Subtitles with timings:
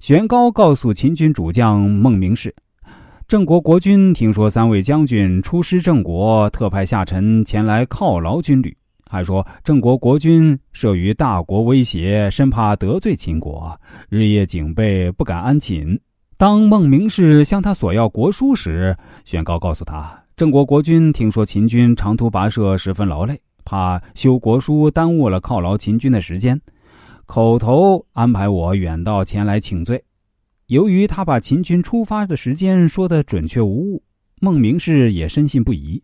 [0.00, 2.54] 玄高告诉秦军主将孟明视，
[3.26, 8.74] 郑国国君听说三位将军出师郑国，特派下臣前来犒劳军旅，
[9.10, 13.76] 还说郑国国君慑于大国威胁，生怕得罪秦国，
[14.08, 15.98] 日夜警备，不敢安寝。
[16.36, 26.58] 当孟明视向他索要国书时，玄高告诉他，郑国国君听说秦军长途跋涉，十分劳累，怕修国书耽误了犒劳秦军的时间。
[27.28, 30.02] 口头安排我远道前来请罪，
[30.68, 34.02] 由于他把秦军出发的时间说的准确无误，
[34.40, 36.02] 孟明视也深信不疑。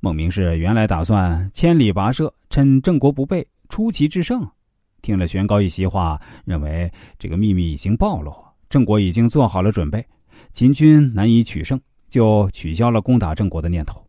[0.00, 4.42] 孟明视原来打算千里跋涉，趁郑国不备，出奇制胜。
[5.02, 8.34] 听了玄高一席话，认为这个秘密已经暴露，
[8.70, 10.02] 郑国已经做好了准备，
[10.52, 14.02] 秦军难以取胜，就取消了攻打郑国的念头。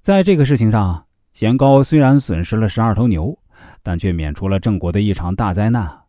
[0.00, 3.36] 在这个事情上，玄高虽然损失了十二头牛。
[3.82, 6.02] 但却免除了郑国的一场大灾难，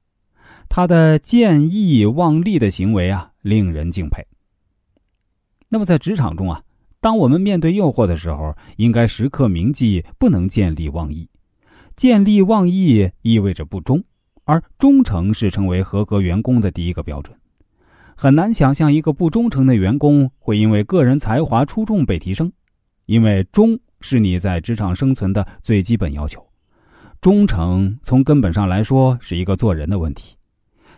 [0.67, 4.25] 他的见义忘利的行为啊，令人敬佩。
[5.69, 6.63] 那么在职场中啊，
[6.99, 11.29] 当我们面对诱惑的时候，应该时刻铭记，不能见利忘义。
[11.95, 14.03] 见利忘义意味着不忠，
[14.45, 17.37] 而忠诚是成为合格员工的第一个标准。
[18.15, 22.51] 很难想象一个不忠诚的员工会因为个人才华出众被提升，
[23.05, 26.48] 因为忠是你在职场生存的最基本要求。
[27.21, 30.37] 忠诚从根本上来说是一个做人的问题，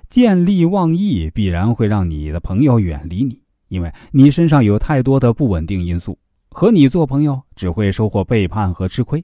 [0.08, 6.19] 见利忘义必然会让你的朋友远离你，因为你身上有太多的不稳定因素，
[6.52, 9.23] 和你做朋友只会收获背叛和吃亏。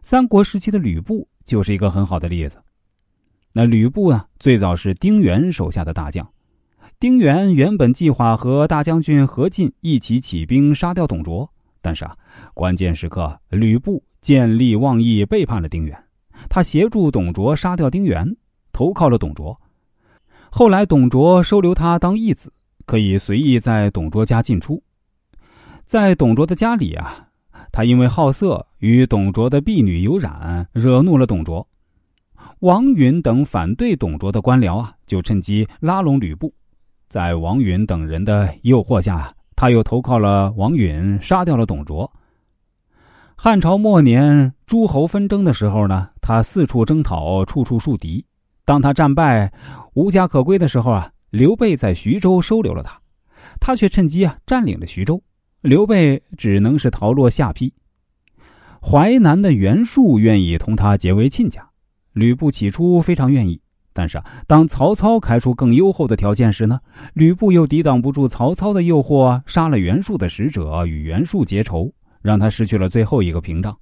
[0.00, 2.62] 三国时期的吕布就是一个很好的例子。
[3.52, 6.26] 那吕布呢，最早是丁原手下的大将，
[6.98, 11.50] 丁原原本计划和大将军何进一起起兵杀掉董卓，
[11.82, 12.16] 但是啊，
[12.54, 16.05] 关键时刻吕布见利忘义，背叛了丁原。
[16.48, 18.36] 他协助董卓杀掉丁原，
[18.72, 19.58] 投靠了董卓。
[20.50, 22.52] 后来，董卓收留他当义子，
[22.86, 24.82] 可以随意在董卓家进出。
[25.84, 27.28] 在董卓的家里啊，
[27.70, 31.66] 他因为好色，与董卓的婢女有染，惹怒了董卓。
[32.60, 36.52] 王允等反对董卓的官僚啊，就趁机拉拢吕布。
[37.08, 42.10] 在王允等人的诱惑下，他又投靠了王允，杀掉了董卓。
[43.38, 48.24] 汉朝末年，诸侯纷争的时候呢，他四处征讨，处处树敌。
[48.64, 49.52] 当他战败、
[49.92, 52.98] 无家可归的时候啊，刘备在徐州收留了他，
[53.60, 55.22] 他却趁机啊占领了徐州。
[55.60, 57.70] 刘备只能是逃落下邳。
[58.80, 61.68] 淮南的袁术愿意同他结为亲家，
[62.14, 63.60] 吕布起初非常愿意，
[63.92, 66.80] 但是啊，当曹操开出更优厚的条件时呢，
[67.12, 71.92] 吕布又抵挡不住曹操的诱惑，杀了袁术的使者，与袁术结仇。
[72.22, 73.76] 让他失去了最后一个屏障，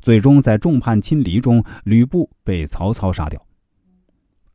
[0.00, 3.40] 最终在众叛亲离中，吕布被曹操杀掉。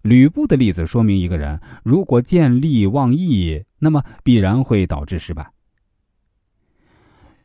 [0.04, 5.50] 吕布的例子说明，一个人如果见利忘义，那么必然会导致失败。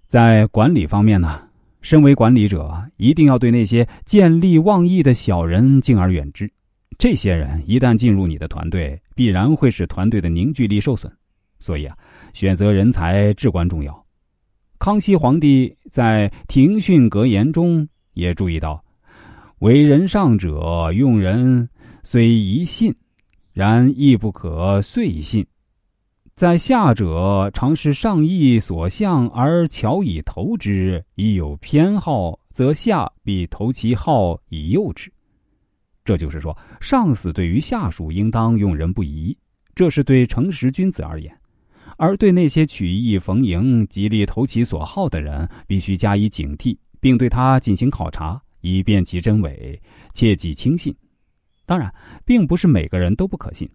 [0.06, 1.48] 在管理方面呢，
[1.80, 6.48] 身为管理者，一定要对那些见利忘义的小人敬而远之。
[6.98, 11.12] 这些人一旦进入你的团队，必然会使团队的凝聚力受损。
[11.58, 11.96] 所以啊，
[12.34, 14.04] 选择人才至关重要。
[14.82, 18.84] 康熙皇帝在庭训格言中也注意到
[19.62, 21.68] ：“为人上者，用人
[22.02, 22.92] 虽宜信，
[23.52, 25.44] 然亦不可遂信；
[26.34, 35.12] 在下者，常是上意所向而巧以投之；亦有偏好，则下必投其好以诱之。”
[36.04, 39.38] 这就是说，上司对于下属应当用人不疑，
[39.76, 41.32] 这是对诚实君子而言。
[42.02, 49.80] 而对那些曲意逢迎、极力投其所好的人，必须加以警惕，并对他进行考察，以辨其真伪，
[50.12, 50.92] 切忌轻信。
[51.64, 53.70] 当然，并不是每个人都不可信，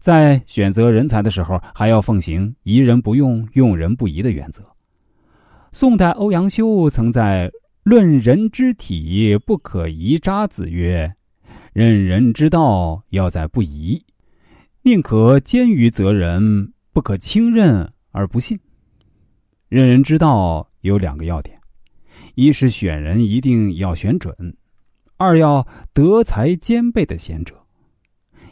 [0.00, 4.64] 在选择人才的时候，还要奉行“疑人不用，用人不疑”的原则。
[5.70, 7.48] 宋代欧阳修曾在
[7.84, 11.14] 《论人之体不可疑渣子》曰
[11.72, 14.04] ：“任人之道，要在不疑，
[14.82, 18.58] 宁可奸于责人。”不可轻任而不信。
[19.68, 21.60] 任人之道有两个要点：
[22.36, 24.32] 一是选人一定要选准；
[25.16, 27.60] 二要德才兼备的贤者。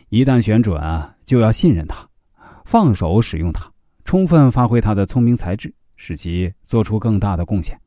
[0.08, 2.06] 一旦选准啊，就要信任他，
[2.64, 3.72] 放手使用他，
[4.04, 7.80] 充分发挥他的聪明才智，使其做出更大的贡献。